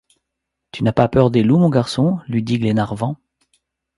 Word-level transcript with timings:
Tu 0.71 0.83
n’as 0.83 0.93
pas 0.93 1.07
peur 1.07 1.29
des 1.29 1.43
loups, 1.43 1.59
mon 1.59 1.69
garçon? 1.69 2.19
lui 2.27 2.41
dit 2.41 2.57
Glenarvan. 2.57 3.17